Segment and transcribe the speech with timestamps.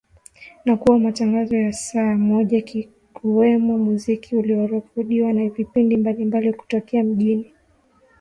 [0.65, 7.43] na kuwa matangazo ya saa moja kukiwemo muziki uliorekodiwa na vipindi mbalimbali kutokea mjini Monrovia
[7.43, 7.57] Liberia